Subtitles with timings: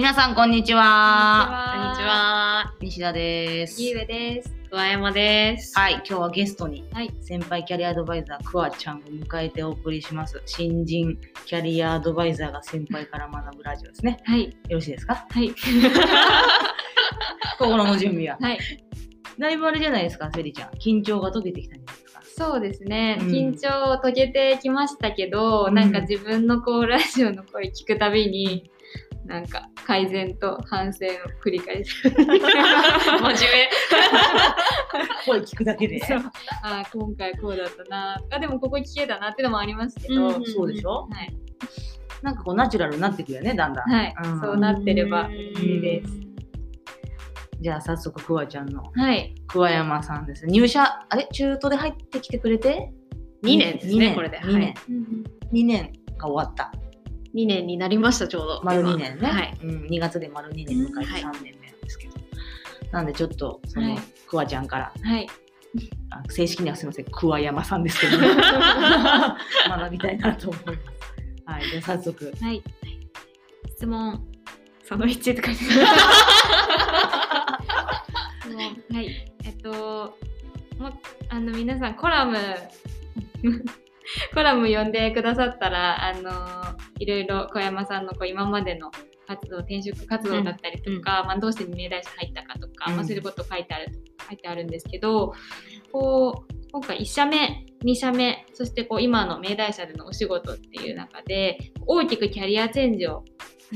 [0.00, 1.72] 皆さんこんにちは。
[1.74, 2.72] こんにちは。
[2.80, 3.82] 西田です。
[3.82, 4.50] ゆうべです。
[4.70, 5.78] 桑山です。
[5.78, 7.10] はい、今日はゲストにはい。
[7.20, 10.40] 先輩キャリアアドバイザークワちゃんを迎えてお送りします。
[10.46, 14.16] 新人キャリアアドバイザーが先輩から学ぶラジオですね。
[14.24, 14.44] はい。
[14.44, 15.26] よろしいですか？
[15.28, 15.52] はい。
[17.58, 18.38] 心の準備は。
[18.40, 18.58] はい。
[19.38, 20.70] だいぶあれじゃないですか、セリちゃん。
[20.78, 22.46] 緊張が解けてきたんじゃないですか？
[22.50, 23.18] そうですね。
[23.20, 28.70] うん緊張を解けてきましたけど、うんなんか自分のこうラジオの声聞くたびに、
[29.26, 31.08] なんか改善と反省を
[31.44, 31.94] 繰り返す。
[32.10, 32.42] 真面目。
[35.26, 36.00] 声聞くだけで。
[36.00, 36.18] そう
[36.64, 41.06] あー今回こうだったなとか、でもここ聞けたなっていうのもありますけど、うんうんそうでしょ？
[41.10, 41.36] はい。
[42.22, 43.90] なんかこうナチュラルになってくるよね、だんだん。
[43.90, 44.14] はい。
[44.24, 46.10] うんそうなってればいいです。
[47.60, 49.34] じゃあ早速クワちゃんのはい。
[49.48, 50.46] 桑山さんです。
[50.46, 51.28] 入社、あれ？
[51.32, 52.90] 中途で入ってきてくれて
[53.44, 54.62] ？2年ですね二これで2年。
[54.62, 54.74] はい
[55.52, 56.72] 2年が終わった。
[57.34, 58.60] 2年になりました、ちょうど。
[58.64, 59.28] 丸今2年ね。
[59.28, 59.58] はい。
[59.62, 62.14] うん、2月で丸2年迎えてはい3年目なんですけど。
[62.92, 63.98] なんでちょっと、その、はい
[64.30, 65.28] クワちゃんから、はい。
[66.10, 70.78] あ正式にはすみません、桑山さんですけど、 学びたいなと思います。
[71.46, 72.32] はい、じゃあ早速。
[72.40, 72.62] はい。
[73.74, 74.24] 質問、
[74.84, 75.84] その1とか質問
[78.94, 79.34] はい。
[79.44, 80.16] えっと、
[80.78, 80.92] も
[81.28, 82.36] あの皆さんコラム、
[84.32, 86.69] コラム読んでくださったら、あの
[87.00, 88.90] いろいろ小山さんのこう今までの
[89.26, 92.96] 活動、転職活動だったりとか、まあ、どうして明大社入ったかとか、うん。
[92.96, 93.86] まあ、そういうこと書いてある
[94.28, 95.32] 書いてあるんですけど、
[95.92, 103.24] こう今回1社目2社目そしてこう今の明大社でのお仕事っていう中で大きくキャリアチェンジを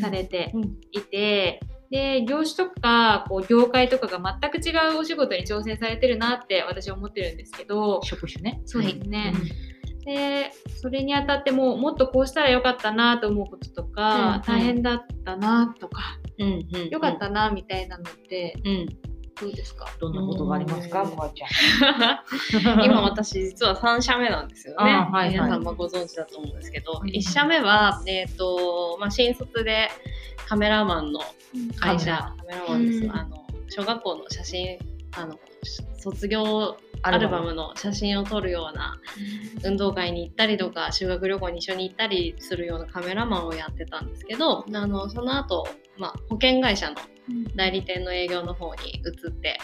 [0.01, 0.63] されてうん。
[0.93, 8.61] いて、で業種とかこう業界とかが全く違うお仕事に挑戦されてるなって私は思ってるんですけど職種ね。
[8.67, 9.74] そうですね、うん
[10.05, 14.43] でそれにあたってももっとこうしたらよかったなと思うこととか、うんうん。
[14.43, 16.89] 大変だったなとか、うんうん。
[16.89, 18.87] よかったなみたいなのってうん。
[19.41, 21.11] どうですか、どんなことがありますか、うん。
[21.11, 22.85] クワちゃん。
[22.85, 24.85] 今私実は3社目なんですよね。
[24.85, 25.31] はいはい。
[25.31, 27.09] 皆さんもご存知だと思うんですけど、うん。
[27.09, 29.89] 1社目は、えーとまあ、新卒で
[30.47, 31.21] カメラマンの
[31.81, 33.11] 会社、カメラマンです、うん。
[33.11, 34.79] あの小学校の写真
[35.17, 35.39] あの
[35.99, 36.77] 卒業
[37.07, 37.55] アルバム。
[37.55, 38.99] の写真を撮るような
[39.65, 45.67] 運動会に行ったりとか修学旅行に一緒に行ったりするようなカメラマンをやってたんですけどあのその後、
[45.97, 46.97] まあ保険会社の
[47.57, 49.59] 代理店の営業の方に移って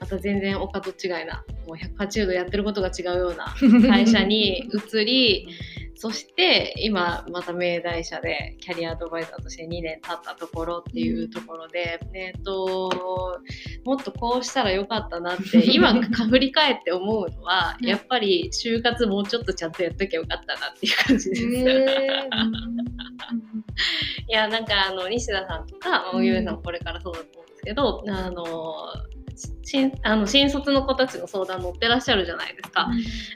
[0.00, 3.54] また全然他と違いなもう180度やってることが違うような
[3.88, 5.48] 会社に移り
[5.96, 13.40] そして今また明大社でキャリアアドバイザーとして2年経ったところっていうところで、えっと
[13.84, 17.86] もっとこうしたらよかったなって 今振り返って思うのはうん。
[17.86, 21.42] やっぱり就活もうちょっとちゃんとやっときゃよかったなっていう感じです。
[21.42, 22.28] へー。
[24.28, 28.74] いやなんかあの西田さんとか、まあ、うんおゆうさんこれからそうだと思うんですけど、あの
[29.62, 32.88] 新あの新卒の子たちの相談乗ってらっしゃるじゃないですか。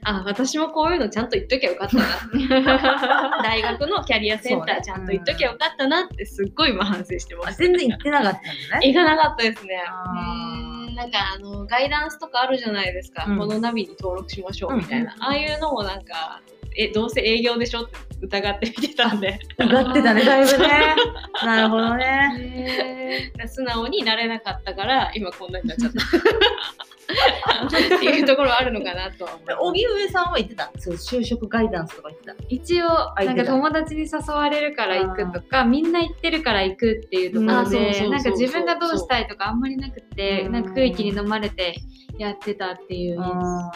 [0.03, 7.59] あ私もこういうのちゃんと言っときゃよかったな 大学のキャリアセンターちゃんと言っときゃよかったなってすっごい今反省してまあす。
[7.59, 8.87] 全然行ってなかったんだね。
[8.93, 9.83] 行かなかったですね。
[10.97, 16.41] なんかあのガイダンスとかあるじゃないですか、うんこのナビに登録しましょうみたいな、うんああいうのもなんか
[16.77, 20.97] えどうせ営業でしょって疑って見てたんで歌ってたね、だいぶね。
[21.45, 23.33] なるほどね。
[23.39, 25.99] へ素直になれなかったから今こんなになっちゃった
[27.97, 30.71] っていうところはあるのかなとは思います荻上さんは言ってた？
[30.79, 32.33] そう就職ガイダンスとか言ってた？
[32.35, 32.87] ー一応
[33.25, 41.75] なんか友達に誘われるから行くとかみんな行ってるから行くっていうところあそうそうそうそうでなんか自分がどうしたいとかあんまりなくてうんなんか空気に飲まれて
[42.21, 43.19] やってたっていう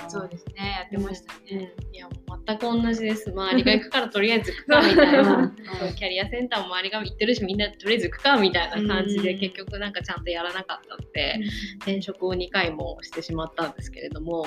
[0.09, 1.73] そうですねやってましたね。
[1.93, 3.31] いやもう全く同じです。
[3.31, 5.37] 周りが行くからとりあえず行くかみたいな。
[5.37, 5.95] うん。
[5.95, 11.41] キャリアセンターも周りが行ってるしみんなとりあえず行くかみたいな感じでうん結局なんかちゃんとやらなかったので
[11.79, 14.47] 転職を2回もしてしまったんですけれども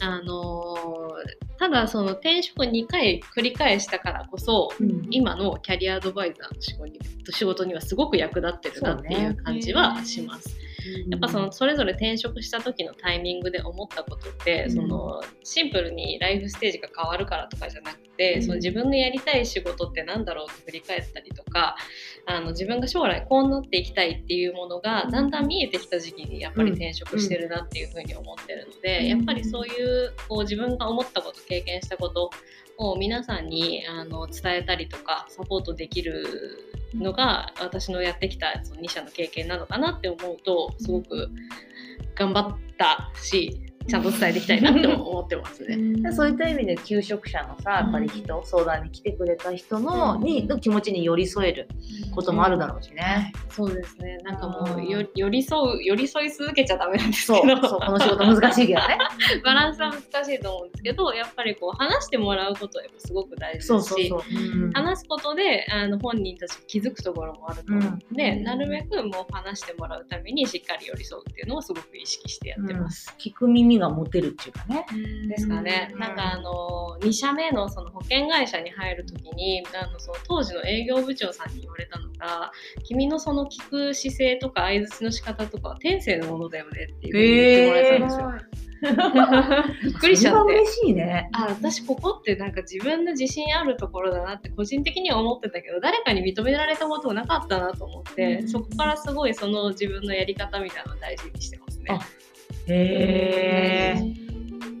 [0.00, 5.06] あのーただその転職2回繰り返したからこそうん。
[5.10, 10.63] 今のキャリアアドバイザーの仕事にはすごく役立ってるなっていう感じはします。
[11.08, 14.70] やっぱそのそれぞれ転職した時のタイミングで思ったことって、うん。
[14.70, 18.42] そのシンプルにライフステージが変わるからとかじゃなくて、うん。
[18.42, 21.76] その自分のやりたい仕事って何だろうって振り返ったりとか
[22.26, 29.06] あの自分が将来こうなっていきたいっていうものがだんだん見えてきた時期にやっぱり転職してるなっていうふうに思ってるので、うん。
[29.06, 32.30] やっぱりそういうこう自分が思ったこと経験したこと
[32.78, 41.28] を皆さんにあの伝えたりとかサポートできるのが私のやってきたその2社の経験なのかなって思うとすごく
[42.14, 46.02] 頑張ったしちゃんと伝えていきたいなって思ってますね。
[46.02, 51.68] でそういった意味で求職者のさやっぱり人、相談に来てくれた人の,、にの気持ちに寄り添える
[52.14, 53.32] こともあるだろうしね。
[53.50, 54.18] そうですね。
[54.24, 58.98] なんかもうよ寄り添う寄り添い続けちゃダメなんですそうけど、そうこの仕事難しいけどね。
[59.44, 64.12] バランスは難しいと思うんですけど、やっぱりこう話してもらうことはやっぱすごく大事そうですし。
[64.72, 73.14] 話すことであの本人たち気づくところもあると思うので、うんなるべくもう話してもらうためにしっかり寄り添うっていうのをすごく意識してやってます。
[73.18, 74.86] 聞く耳が持てるっていうかね。
[75.28, 82.52] ですかね、うんなんかあの2社目のその保険会社に入る時にあのその当時の営業部長さんに言われたのが
[82.84, 88.64] 君のその聞く姿勢とか相づちの仕方とかは天性のものだよねっていうふうに言ってもらえたんですよ。
[89.82, 90.52] びっくりしちゃって。
[90.52, 91.28] 嬉しいね。
[91.32, 101.98] あ私ここってなんか自分の自信あるところだなって個人的には思ってたけど誰かに認められたことがなかったなと思って、うんそこからすごいその自分のやり方みたいなのを大事にしてますね。
[102.68, 104.14] あへえ。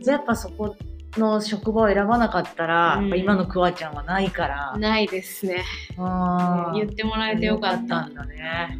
[0.02, 0.76] じゃあやっぱそこ
[1.16, 4.76] の職場を選ばなかったら、うん今のクワちゃんはないから。
[4.78, 5.64] ないですね。
[5.96, 8.06] 言ってもらえてよかった。
[8.06, 8.78] んだね。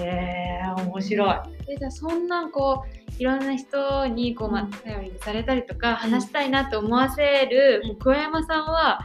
[0.00, 1.36] へえ面白い。
[1.68, 9.00] えじゃあそんなこういろんな人にこう、まあ、頼りにされたりとか話したいなと思わせるうん桑山さんは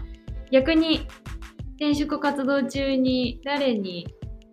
[0.52, 1.08] 逆に
[1.78, 4.08] 転職活動中に誰に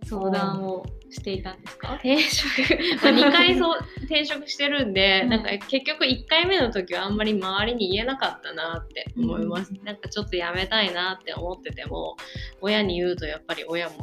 [0.05, 1.95] 相談をしていたんですか？
[1.95, 2.49] 転職、
[3.03, 5.29] まあ、2回そう転職してるんで、うん。
[5.31, 12.17] なんか結局1回目の時はあんまり周りに言えなかったなって思います、なんかちょっとやめたいなって思ってても
[12.61, 13.95] 親に言うとやっぱり親も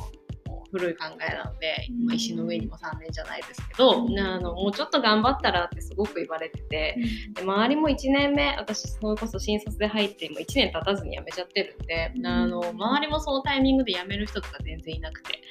[0.72, 6.98] 古い考えなので、まあ、石の上にも3年じゃないですけど、うんあのもうちょっと頑張ったらってすごく言われてて、
[7.34, 15.42] で周りも1年目私それこそ新卒で入って今1年経たずに辞めちゃってるんで、あの周りもそのタイミングで辞める人とか全然いなくて。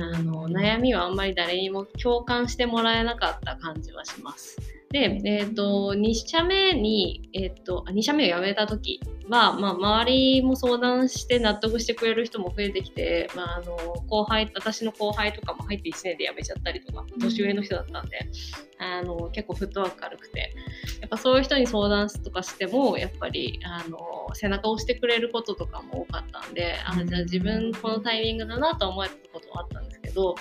[0.00, 4.56] あの悩みはあんまり誰にも共感してもらえなかった感じはします。
[4.94, 13.76] で、えー、と2社目に、えー、とあ2社目を辞めた時は、まあ、周りも相談して納得してくれる人も増えてきて、まあ、あの
[14.06, 18.20] 後輩私の後輩とかも入って1年で辞めちゃったりとか年上の人だったんで、
[18.78, 20.54] あの結構フットワーク軽くて
[21.00, 23.98] やっぱそういう人に相談とかしてもやっぱりあの
[24.32, 30.36] 背中を押してくれることとかも多かったんで、あじゃあ自分このタイミングだなと思えたことはあったんですけど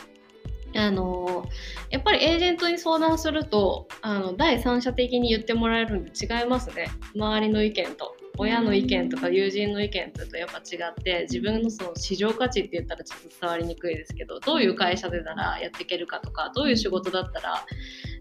[0.75, 1.47] あの
[1.89, 8.15] やっぱりエージェントに相談するとあの第三者的に言ってもらえるんで違いますね周りの意見と。
[8.39, 17.63] 親の意見とか友人の意見とやっぱ違って自分のその市場価値って言ったらちょっと伝わりにくいですけどどういう会社でならやっていけるかとかどういう仕事だったら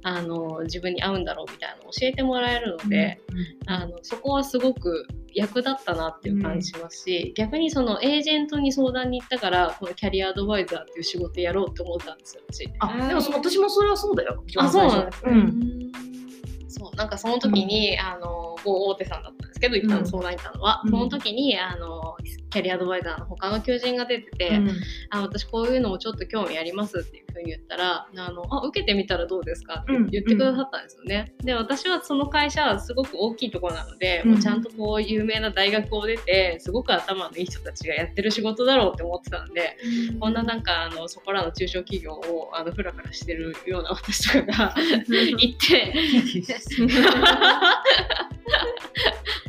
[0.02, 3.20] あの自分に合うんだろうみたいなのを教えてもらえるので、
[3.66, 12.68] あのそこはすごく役立ったなっていう感じしますし、逆にそのエージェントに相談に行ったからこのキャリアアドバイザーっていう仕事やろうって思ったんですよ私。
[12.80, 14.42] あでもそ私もそれはそうだよ。
[14.58, 15.92] あそうなんですうん。
[16.68, 20.90] そうなんかその時に、あの某大手さんだったけど一旦相談に行ったのは、うん。
[20.90, 22.16] その時にあの
[22.50, 24.70] キャリアアドバイザーの他の求人が出てて、うん。
[25.10, 30.10] あ私こういうのもちょっと興味ありますっていうふうに言ったらあのあ受けてみたらどうですかってうん。
[30.10, 31.32] 言ってくださったんですよね。
[31.44, 34.32] で私はその会社はすごく大きいところなので、うん。
[34.32, 39.76] もうちゃんとこう有名な大学を出てすごく頭のいい人たちがやってる仕事だろうって思ってたんで
[40.20, 40.34] こん。
[40.34, 45.94] ななんかあのそこらの中小企業をあのフラフラしてるような私とかが行って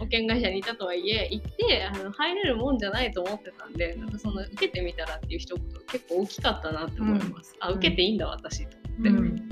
[0.04, 7.56] 保険会社にいたとはいえ行ってあの入れるもんじゃないと思ってたんでなんかその受けてみたらっていう一言結構大きかったなって思います。
[7.60, 9.10] あ受けていいんだ私と思って。
[9.10, 9.50] うん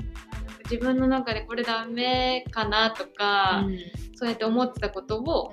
[0.70, 3.78] 自分の中でこれダメかなとか、うん
[4.14, 5.52] そうやって思ってたことを、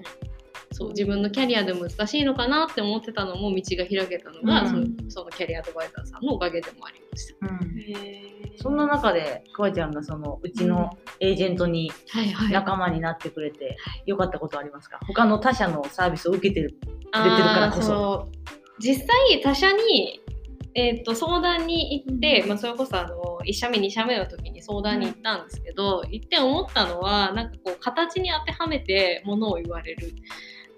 [0.72, 4.70] そう自分のキャリアで難しいのかなって思ってたのも道が開けたのが、うん。
[4.70, 7.48] そのそのキャリアアドバイザーさんのおかげでもありました。
[7.48, 8.58] うん。
[8.58, 15.00] そんな中でクワちゃんがそのうちのエージェントにはいは仲間になってくれて良かったことありますか？
[15.08, 18.30] 他の他社のサービスを受けてる出てるからこそ。
[18.80, 20.22] 実際他社に、
[20.74, 30.14] えー、と相談に行って、まあ、それこそあの1社目2社目の時に相談に行ったんですけど、行って思ったのはなんかこう形に当てはめてものを言われる。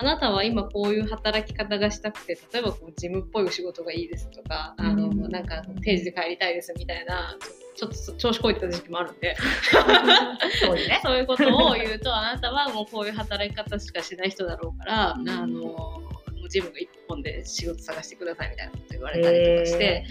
[0.02, 5.30] あなたは今こういう働き方がしたくて例えばこう事務っぽいお仕事がいいですとか、あのうん。
[5.30, 7.38] なんか定時で帰りたいですみたいな
[7.76, 9.38] ちょっと調子こいてた時期もあるんで。
[10.60, 11.00] そうね。
[11.06, 16.02] そういうことを言うとあなたはもうこういう働き方しかしない人だろうから、あの
[16.50, 20.04] ジムが一本で仕事探してくださいみたいなこと言われたりとかして、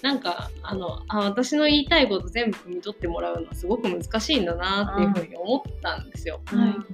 [0.00, 6.40] なんかあのあ私の言いたいこと全部汲み取ってもらうのはすごく難しいんだなっていうふうに思ったんですよ。
[6.52, 6.86] うん。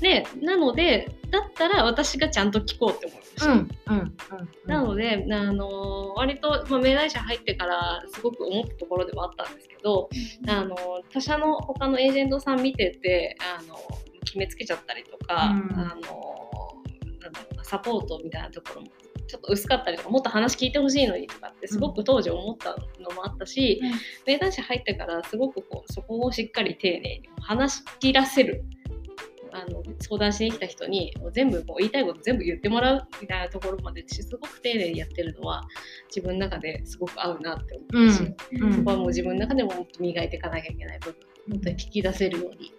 [0.00, 3.52] でなのでだったら私がちゃんと聞こうって思いまし、うん
[3.86, 4.16] うんうん。
[4.66, 10.10] なので、あの割と、まあ、明大社入ってからすごく思ったところではあったんですけど、
[10.46, 10.76] あの
[11.10, 13.76] 他社の他のエージェントさん見ててあの
[14.26, 15.80] 決めつけちゃったりとか、うん。
[15.80, 16.82] あの
[17.22, 18.88] なんだろうなサポートみたいなところも
[19.26, 24.34] ちょっと薄かったりとかもっと話聞いてほしいのにとかってすごく当時思ったのもあったし、うん。
[24.34, 28.64] 明大社入ってからすごくこうそこをしっかり丁寧に話し切らせる。
[29.52, 35.62] あの相談しに来た人に全部こう言いたいこと全部言ってもらうみたいなところまですごく丁寧にやってるのは
[36.08, 38.72] 自分の中ですごく合うなって思ったし、うん。
[38.72, 41.16] そこはもう自分の中でももっと磨いていかなきゃいけない部分
[41.50, 42.72] 本当に聞き出せるように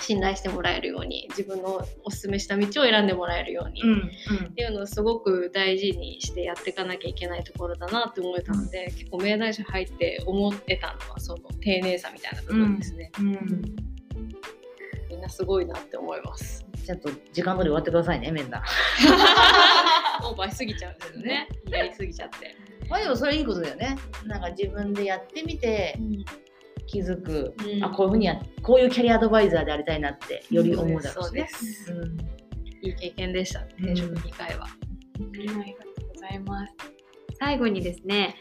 [0.00, 4.10] 信頼してもらえるように自分のおすすめした道を選んでもらえるように、うん。
[4.46, 13.26] っていうのをすごく大事にしてやっていかなきゃいけないところだなって思えたので、結構明大社入って思ってたのはその丁寧さみたいな部分ですね、うん。
[13.28, 13.95] うん
[15.08, 16.66] みんなすごいなって思います。
[16.84, 18.62] ちゃんと時間通り終わってくださいね面談
[20.22, 21.48] オーバーしすぎちゃうんですよね。
[21.68, 22.56] やりすぎちゃって、
[22.88, 23.96] まあでもそれいいことだよね。
[24.24, 25.98] なんか自分でやってみて
[26.86, 27.84] 気づく、うん。
[27.84, 31.48] あこういうふうにやこういうキャリアアドバイザーでありたいなってより思うだろうしね。
[31.50, 32.18] そうですうん。
[32.82, 34.68] いい経験でした転職2回は、あ
[35.36, 36.74] りがとうございます。
[37.38, 38.36] 最後にですね、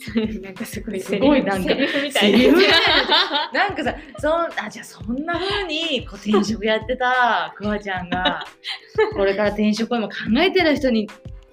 [0.42, 3.50] なんかすごいすごいなんかセリフみたいな。
[3.52, 8.44] なんかさそんあじゃあそんな風にこう転職やってたくわちゃんが
[9.14, 11.08] これから転職を今考えてる人に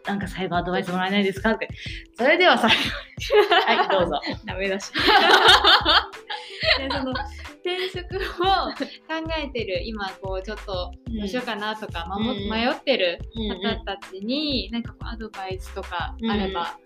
[0.05, 1.67] なんか最後アドバイスもらえないですかって。
[2.17, 2.83] それでは最後に
[3.65, 4.21] はいどうぞ。
[4.45, 4.91] ダメだし。
[6.79, 12.49] でその転職を考えてる今こうちょっとどうしようかなとか、うん。
[12.49, 13.19] 迷ってる
[13.85, 16.77] 方たちになんかこうアドバイスとかあれば、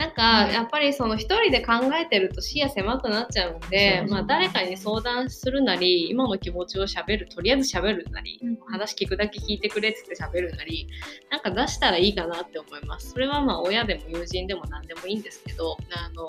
[0.00, 8.56] なんかやっぱりその一人で考えてると視野狭くなっちゃうのでまあ、誰かに相談するなり今の気持ちをしゃべるとりあえずしゃべるなり、うん。
[8.66, 10.88] 話聞くだけ聞いてくれって言ってしゃべるなり
[11.30, 13.10] なんか出したらいいかなって思います。
[13.10, 16.26] それはまあ親でも友人でも何でもいいんですけどあの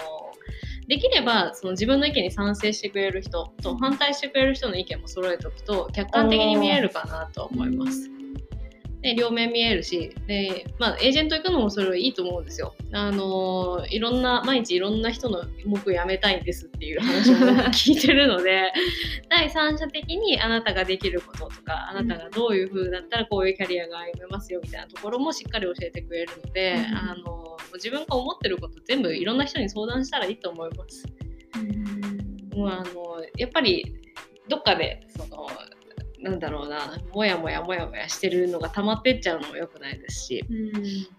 [0.88, 8.10] できればその自分の意見に賛成してくれる人と反対してくれる人の意見も揃えておくと客観的に見えるかなと思います。
[9.01, 12.75] で両面見えるしで、まあ、エージェント行くのもそれはいいと思うんですよ。
[12.93, 17.38] あのいろんな毎日いろんな人の僕辞めたいんですっていう話を
[17.70, 18.72] 聞いてるので
[19.29, 27.41] 第三者的にあなたができることとかあなたがどういう風だったらこういうキャリアが歩めますよみたいなところもしっかり教えてくれるので、うんあの
[27.74, 31.05] 自分が思ってること全部いろんな人に相談したらいいと思います。
[32.53, 33.96] もうあのやっぱり
[34.50, 35.48] どっかでその
[36.22, 36.98] なんだろうな。
[37.13, 40.46] もやもやもやもやしてるのが溜まってっちゃうのも良くないですし。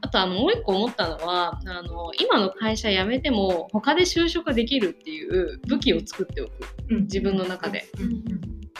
[0.00, 6.52] あとあのもう一個思ったのはあの今の会社辞めても他で就職できるっていう武器を作っておく。
[6.88, 7.84] 自分の中で。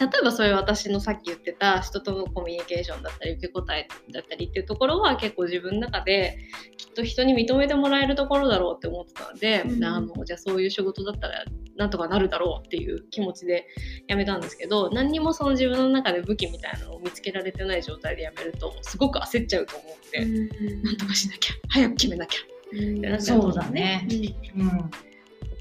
[0.00, 6.38] 例えばそういう私のさっき言ってた人とのコミュニケーションだったり受け答えだったりっていうところは結構自分の中で
[6.78, 9.84] きっと人に認めてもらえるところだろうって思ってたので、うん。
[9.84, 11.44] あのじゃあそういう仕事だったら
[11.76, 13.66] なんとかなるだろうっていう気持ちで
[14.08, 24.08] 辞めたんですけど何にもその自分の中で武器みたいなのを見つけられてない状態で辞めるとすごく焦っちゃうと思って、なんとかしなきゃ早く決めなきゃってなっちゃそうだね。
[24.56, 24.66] うん。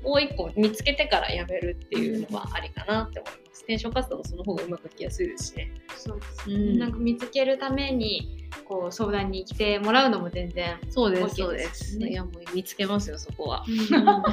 [0.03, 3.40] もう一個見つけてから辞めるっていうのはありかなって思います。
[3.61, 5.71] 転職活動もその方がうまくいきやすいですしね。
[5.95, 10.77] そうですうんなんか見つけるためにこう相談に来てもらうのも全然。
[10.89, 11.57] そうです、そうで。
[11.59, 13.65] ですいや、もう見つけますよ、そこは。
[13.91, 14.23] なん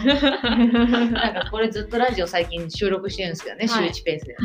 [1.35, 4.37] かこれずっとラジオ最近収録してるんですけどね、はい週1ペースで。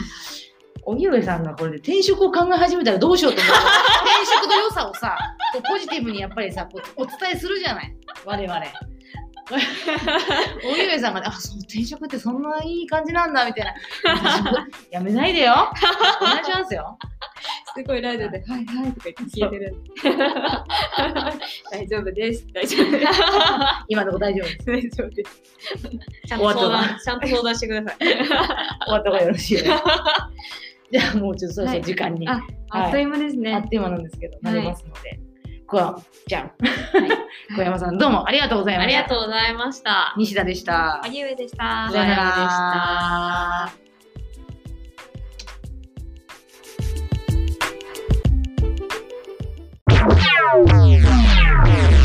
[0.86, 3.60] 荻上さんがこれで転職を考え始めたらどうしようと思って
[4.12, 5.18] 転職の良さをさ
[5.54, 8.93] こうポジティブにやっぱりさお伝えするじゃない我々。
[10.64, 13.74] 荻上さんがね、あそう転職ってそんないい感じなんだみたいな。
[14.92, 15.72] やめないでよ。
[16.22, 16.98] お願いしますよ。
[17.76, 18.66] すごいラジオで「はい。
[18.66, 19.76] はい」とか言って聞いてる。
[21.72, 22.48] 大丈夫です。
[22.54, 23.12] 大丈夫です。
[23.88, 24.66] 今のとこ大丈夫です。
[24.66, 25.42] 大丈夫です。
[26.28, 27.98] ちゃんと相談、ちゃんと相談してください。
[27.98, 28.30] 終
[28.88, 29.70] わった方がよろしいです
[30.94, 35.20] じゃあもうちょっとそろそろ時間に、ああっという間ですね、あっという間なんですけど、はいなりますので、
[35.74, 36.52] こわちゃん、
[37.56, 39.02] 小山さん、どうもありがとうございまありした。
[39.02, 40.14] がとうございました。
[40.18, 41.02] 西田でした。
[41.04, 42.32] 荻上でしたさよならで
[51.90, 52.03] した。